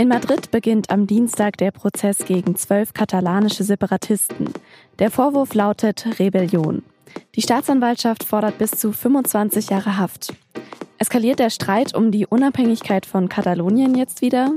[0.00, 4.48] In Madrid beginnt am Dienstag der Prozess gegen zwölf katalanische Separatisten.
[4.98, 6.82] Der Vorwurf lautet Rebellion.
[7.34, 10.32] Die Staatsanwaltschaft fordert bis zu 25 Jahre Haft.
[10.96, 14.52] Eskaliert der Streit um die Unabhängigkeit von Katalonien jetzt wieder?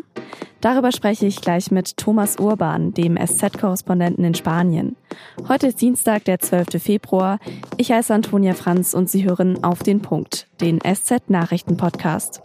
[0.61, 4.96] Darüber spreche ich gleich mit Thomas Urban, dem SZ-Korrespondenten in Spanien.
[5.50, 6.82] Heute ist Dienstag, der 12.
[6.82, 7.39] Februar.
[7.75, 12.41] Ich heiße Antonia Franz und Sie hören auf den Punkt, den SZ-Nachrichten-Podcast.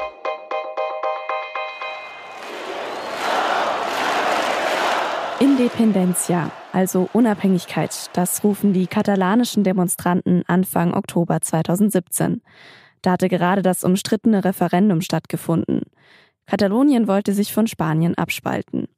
[5.41, 12.43] Independencia, also Unabhängigkeit, das rufen die katalanischen Demonstranten Anfang Oktober 2017.
[13.03, 15.83] Da hatte gerade das umstrittene Referendum stattgefunden.
[16.47, 18.89] Katalonien wollte sich von Spanien abspalten.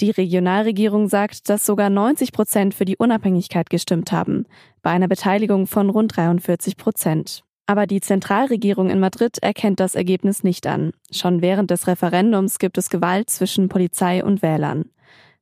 [0.00, 4.46] Die Regionalregierung sagt, dass sogar 90 Prozent für die Unabhängigkeit gestimmt haben,
[4.82, 7.44] bei einer Beteiligung von rund 43 Prozent.
[7.66, 10.90] Aber die Zentralregierung in Madrid erkennt das Ergebnis nicht an.
[11.12, 14.86] Schon während des Referendums gibt es Gewalt zwischen Polizei und Wählern.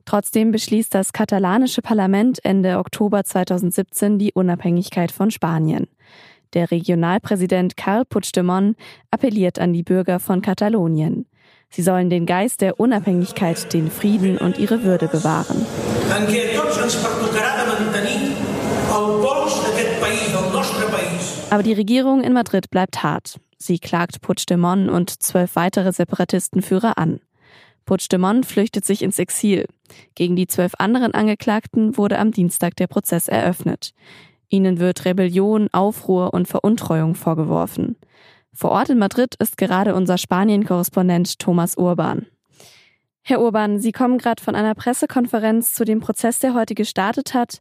[0.07, 5.89] Trotzdem beschließt das katalanische Parlament Ende Oktober 2017 die Unabhängigkeit von Spanien.
[6.55, 8.77] Der Regionalpräsident Carl Puigdemont
[9.11, 11.27] appelliert an die Bürger von Katalonien.
[11.71, 15.67] Sie sollen den Geist der Unabhängigkeit, den Frieden und ihre Würde bewahren.
[21.51, 23.41] Aber die Regierung in Madrid bleibt hart.
[23.59, 27.21] Sie klagt Puigdemont und zwölf weitere Separatistenführer an.
[27.87, 29.67] Puigdemont flüchtet sich ins Exil.
[30.15, 33.95] Gegen die zwölf anderen Angeklagten wurde am Dienstag der Prozess eröffnet.
[34.49, 37.97] Ihnen wird Rebellion, Aufruhr und Veruntreuung vorgeworfen.
[38.53, 42.27] Vor Ort in Madrid ist gerade unser Spanien-Korrespondent Thomas Urban.
[43.23, 47.61] Herr Urban, Sie kommen gerade von einer Pressekonferenz zu dem Prozess, der heute gestartet hat.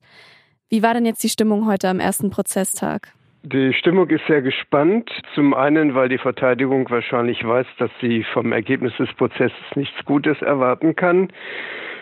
[0.69, 3.13] Wie war denn jetzt die Stimmung heute am ersten Prozesstag?
[3.47, 5.07] Die Stimmung ist sehr gespannt.
[5.35, 10.41] Zum einen, weil die Verteidigung wahrscheinlich weiß, dass sie vom Ergebnis des Prozesses nichts Gutes
[10.41, 11.31] erwarten kann.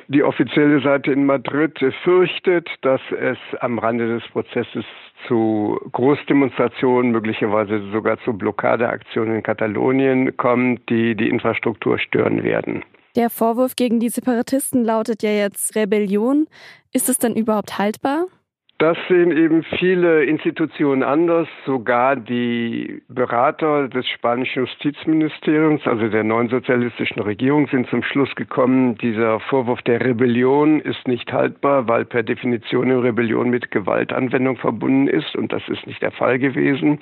[0.08, 4.86] Die offizielle Seite in Madrid fürchtet, dass es am Rande des Prozesses
[5.28, 12.86] zu Großdemonstrationen, möglicherweise sogar zu Blockadeaktionen in Katalonien kommt, die die Infrastruktur stören werden.
[13.18, 16.48] Der Vorwurf gegen die Separatisten lautet ja jetzt Rebellion.
[16.94, 18.28] Ist es denn überhaupt haltbar?
[18.80, 21.48] Das sehen eben viele Institutionen anders.
[21.66, 28.98] Sogar die Berater des spanischen Justizministeriums, also der neuen sozialistischen Regierung, sind zum Schluss gekommen,
[28.98, 35.08] dieser Vorwurf der Rebellion ist nicht haltbar, weil per Definition eine Rebellion mit Gewaltanwendung verbunden
[35.08, 35.36] ist.
[35.36, 37.00] Und das ist nicht der Fall gewesen.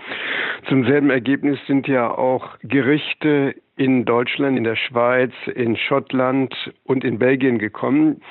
[0.68, 6.54] Zum selben Ergebnis sind ja auch Gerichte in Deutschland, in der Schweiz, in Schottland
[6.84, 8.22] und in Belgien gekommen.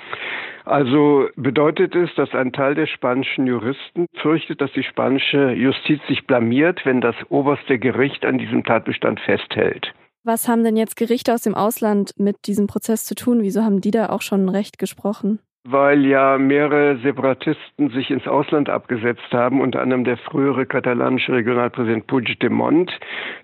[0.65, 6.25] Also bedeutet es, dass ein Teil der spanischen Juristen fürchtet, dass die spanische Justiz sich
[6.25, 9.93] blamiert, wenn das oberste Gericht an diesem Tatbestand festhält.
[10.23, 13.43] Was haben denn jetzt Gerichte aus dem Ausland mit diesem Prozess zu tun?
[13.43, 15.41] Wieso haben die da auch schon Recht gesprochen?
[15.65, 22.07] Weil ja mehrere Separatisten sich ins Ausland abgesetzt haben, unter anderem der frühere katalanische Regionalpräsident
[22.07, 22.91] Puigdemont,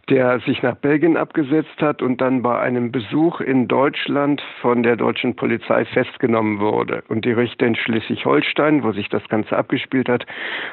[0.09, 4.97] der sich nach Belgien abgesetzt hat und dann bei einem Besuch in Deutschland von der
[4.97, 7.05] deutschen Polizei festgenommen wurde.
[7.09, 10.25] Und die Richter in Schleswig-Holstein, wo sich das Ganze abgespielt hat,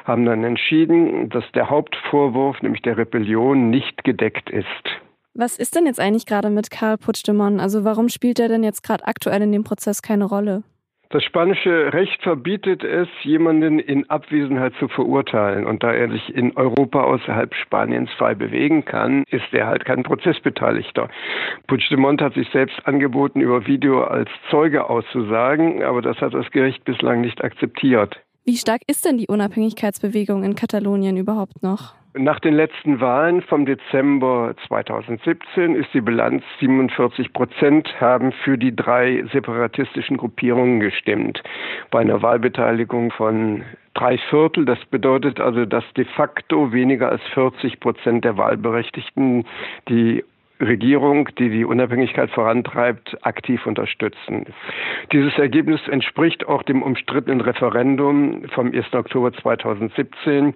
[0.04, 4.66] haben dann entschieden, dass der Hauptvorwurf, nämlich der Rebellion, nicht gedeckt ist.
[5.34, 7.60] Was ist denn jetzt eigentlich gerade mit Karl Puigdemont?
[7.60, 10.62] Also warum spielt er denn jetzt gerade aktuell in dem Prozess keine Rolle?
[11.14, 15.64] Das spanische Recht verbietet es, jemanden in Abwesenheit zu verurteilen.
[15.64, 20.02] Und da er sich in Europa außerhalb Spaniens frei bewegen kann, ist er halt kein
[20.02, 21.08] Prozessbeteiligter.
[21.68, 26.82] Puigdemont hat sich selbst angeboten, über Video als Zeuge auszusagen, aber das hat das Gericht
[26.82, 28.16] bislang nicht akzeptiert.
[28.44, 31.94] Wie stark ist denn die Unabhängigkeitsbewegung in Katalonien überhaupt noch?
[32.16, 38.74] Nach den letzten Wahlen vom Dezember 2017 ist die Bilanz 47 Prozent haben für die
[38.74, 41.42] drei separatistischen Gruppierungen gestimmt.
[41.90, 43.64] Bei einer Wahlbeteiligung von
[43.94, 44.64] drei Viertel.
[44.64, 49.44] Das bedeutet also, dass de facto weniger als 40 Prozent der Wahlberechtigten
[49.88, 50.22] die
[50.60, 54.46] Regierung, die die Unabhängigkeit vorantreibt, aktiv unterstützen.
[55.12, 58.92] Dieses Ergebnis entspricht auch dem umstrittenen Referendum vom 1.
[58.94, 60.54] Oktober 2017.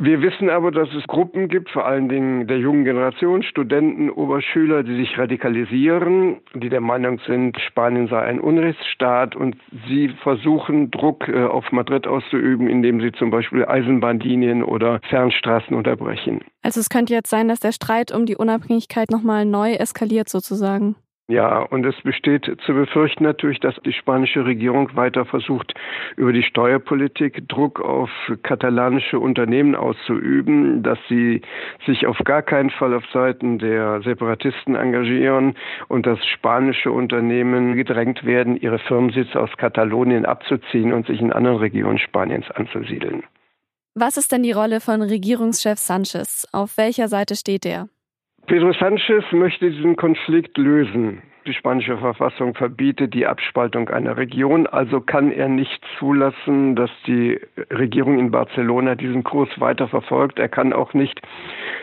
[0.00, 4.84] Wir wissen aber, dass es Gruppen gibt, vor allen Dingen der jungen Generation, Studenten, Oberschüler,
[4.84, 9.56] die sich radikalisieren, die der Meinung sind, Spanien sei ein Unrechtsstaat und
[9.88, 16.42] sie versuchen, Druck äh, auf Madrid auszuüben, indem sie zum Beispiel Eisenbahnlinien oder Fernstraßen unterbrechen.
[16.62, 20.96] Also es könnte jetzt sein, dass der Streit um die Unabhängigkeit nochmal neu eskaliert sozusagen.
[21.30, 25.74] Ja, und es besteht zu befürchten natürlich, dass die spanische Regierung weiter versucht,
[26.16, 28.08] über die Steuerpolitik Druck auf
[28.42, 31.42] katalanische Unternehmen auszuüben, dass sie
[31.84, 35.54] sich auf gar keinen Fall auf Seiten der Separatisten engagieren
[35.88, 41.58] und dass spanische Unternehmen gedrängt werden, ihre Firmensitze aus Katalonien abzuziehen und sich in anderen
[41.58, 43.22] Regionen Spaniens anzusiedeln.
[43.94, 46.46] Was ist denn die Rolle von Regierungschef Sanchez?
[46.52, 47.90] Auf welcher Seite steht er?
[48.48, 51.20] Pedro Sanchez möchte diesen Konflikt lösen.
[51.46, 57.38] Die spanische Verfassung verbietet die Abspaltung einer Region, also kann er nicht zulassen, dass die
[57.70, 60.38] Regierung in Barcelona diesen Kurs weiter verfolgt.
[60.38, 61.20] Er kann auch nicht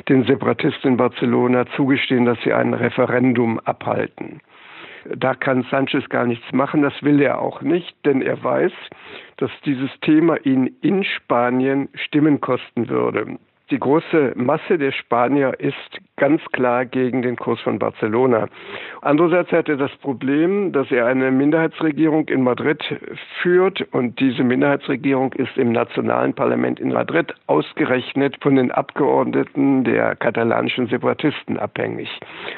[0.09, 4.41] den Separatisten in Barcelona zugestehen, dass sie ein Referendum abhalten.
[5.15, 8.73] Da kann Sanchez gar nichts machen, das will er auch nicht, denn er weiß,
[9.37, 13.37] dass dieses Thema ihn in Spanien Stimmen kosten würde.
[13.71, 18.47] Die große Masse der Spanier ist ganz klar gegen den Kurs von Barcelona.
[19.01, 22.83] Andererseits hat er das Problem, dass er eine Minderheitsregierung in Madrid
[23.41, 30.15] führt und diese Minderheitsregierung ist im nationalen Parlament in Madrid ausgerechnet von den Abgeordneten der
[30.15, 32.09] katalanischen Separatisten abhängig.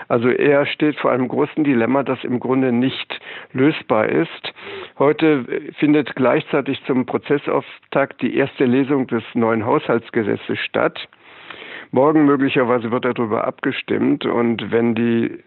[0.07, 3.19] Also er steht vor einem großen Dilemma, das im Grunde nicht
[3.53, 4.53] lösbar ist.
[4.99, 5.45] Heute
[5.79, 10.96] findet gleichzeitig zum Prozessauftakt die erste Lesung des neuen Haushaltsgesetzes statt.
[11.91, 15.43] Morgen möglicherweise wird darüber abgestimmt und wenn die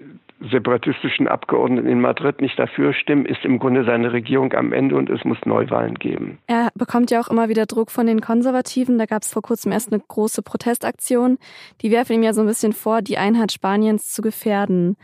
[0.50, 5.10] separatistischen Abgeordneten in Madrid nicht dafür stimmen, ist im Grunde seine Regierung am Ende und
[5.10, 6.38] es muss Neuwahlen geben.
[6.46, 8.98] Er bekommt ja auch immer wieder Druck von den Konservativen.
[8.98, 11.38] Da gab es vor kurzem erst eine große Protestaktion.
[11.82, 14.96] Die werfen ihm ja so ein bisschen vor, die Einheit Spaniens zu gefährden.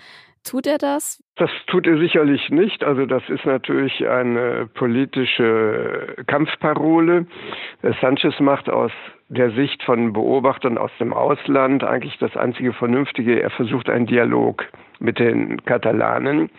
[0.42, 1.22] Tut er das?
[1.36, 2.82] Das tut er sicherlich nicht.
[2.82, 7.26] Also das ist natürlich eine politische Kampfparole.
[8.00, 8.92] Sanchez macht aus
[9.28, 13.42] der Sicht von Beobachtern aus dem Ausland eigentlich das einzige Vernünftige.
[13.42, 14.64] Er versucht einen Dialog
[14.98, 16.50] mit den Katalanen.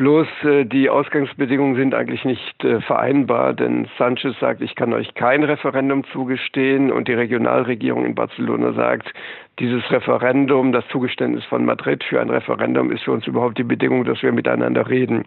[0.00, 5.12] Bloß äh, die Ausgangsbedingungen sind eigentlich nicht äh, vereinbar, denn Sanchez sagt, ich kann euch
[5.12, 9.12] kein Referendum zugestehen und die Regionalregierung in Barcelona sagt,
[9.58, 14.04] dieses Referendum, das Zugeständnis von Madrid für ein Referendum ist für uns überhaupt die Bedingung,
[14.04, 15.26] dass wir miteinander reden.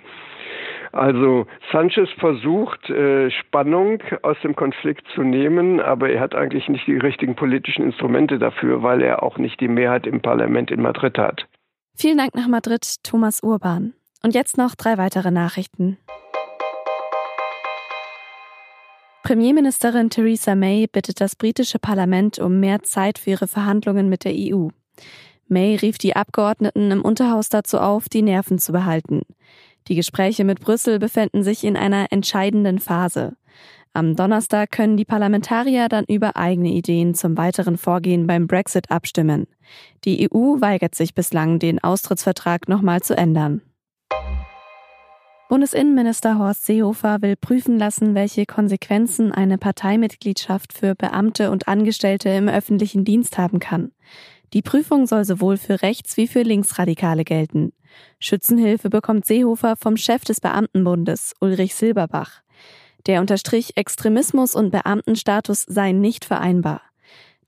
[0.92, 6.88] Also Sanchez versucht, äh, Spannung aus dem Konflikt zu nehmen, aber er hat eigentlich nicht
[6.88, 11.18] die richtigen politischen Instrumente dafür, weil er auch nicht die Mehrheit im Parlament in Madrid
[11.18, 11.48] hat.
[11.96, 13.94] Vielen Dank nach Madrid, Thomas Urban.
[14.24, 15.98] Und jetzt noch drei weitere Nachrichten.
[19.24, 24.34] Premierministerin Theresa May bittet das britische Parlament um mehr Zeit für ihre Verhandlungen mit der
[24.36, 24.68] EU.
[25.48, 29.22] May rief die Abgeordneten im Unterhaus dazu auf, die Nerven zu behalten.
[29.88, 33.36] Die Gespräche mit Brüssel befinden sich in einer entscheidenden Phase.
[33.96, 39.46] Am Donnerstag können die Parlamentarier dann über eigene Ideen zum weiteren Vorgehen beim Brexit abstimmen.
[40.04, 43.62] Die EU weigert sich bislang, den Austrittsvertrag nochmal zu ändern.
[45.48, 52.50] Bundesinnenminister Horst Seehofer will prüfen lassen, welche Konsequenzen eine Parteimitgliedschaft für Beamte und Angestellte im
[52.50, 53.92] öffentlichen Dienst haben kann.
[54.54, 57.74] Die Prüfung soll sowohl für Rechts- wie für Linksradikale gelten.
[58.20, 62.43] Schützenhilfe bekommt Seehofer vom Chef des Beamtenbundes, Ulrich Silberbach.
[63.06, 66.82] Der unterstrich, Extremismus und Beamtenstatus seien nicht vereinbar.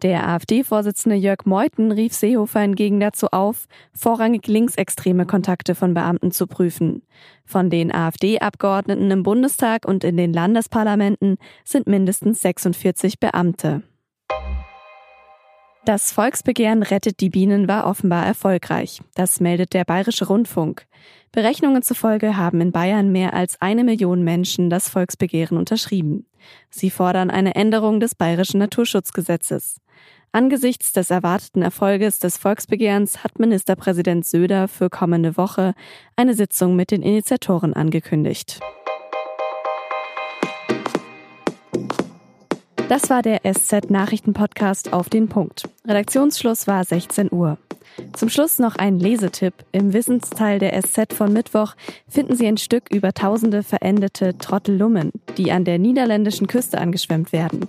[0.02, 6.48] Der AfD-Vorsitzende Jörg Meuthen rief Seehofer hingegen dazu auf, vorrangig linksextreme Kontakte von Beamten zu
[6.48, 7.04] prüfen.
[7.46, 13.84] Von den AfD-Abgeordneten im Bundestag und in den Landesparlamenten sind mindestens 46 Beamte.
[15.86, 19.02] Das Volksbegehren Rettet die Bienen war offenbar erfolgreich.
[19.14, 20.88] Das meldet der Bayerische Rundfunk.
[21.32, 26.26] Berechnungen zufolge haben in Bayern mehr als eine Million Menschen das Volksbegehren unterschrieben.
[26.72, 29.80] Sie fordern eine Änderung des bayerischen Naturschutzgesetzes.
[30.32, 35.76] Angesichts des erwarteten Erfolges des Volksbegehrens hat Ministerpräsident Söder für kommende Woche
[36.16, 38.60] eine Sitzung mit den Initiatoren angekündigt.
[42.88, 45.64] Das war der SZ-Nachrichten-Podcast auf den Punkt.
[45.88, 47.58] Redaktionsschluss war 16 Uhr.
[48.14, 49.54] Zum Schluss noch ein Lesetipp.
[49.72, 51.74] Im Wissensteil der SZ von Mittwoch
[52.08, 57.68] finden Sie ein Stück über tausende verendete Trottellummen, die an der niederländischen Küste angeschwemmt werden.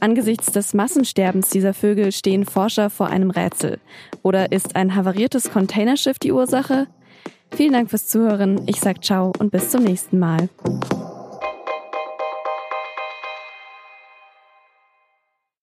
[0.00, 3.78] Angesichts des Massensterbens dieser Vögel stehen Forscher vor einem Rätsel.
[4.22, 6.88] Oder ist ein havariertes Containerschiff die Ursache?
[7.52, 8.62] Vielen Dank fürs Zuhören.
[8.66, 10.48] Ich sag ciao und bis zum nächsten Mal.